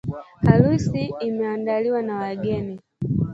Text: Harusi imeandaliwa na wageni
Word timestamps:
Harusi 0.49 1.01
imeandaliwa 1.27 2.01
na 2.01 2.15
wageni 2.19 2.79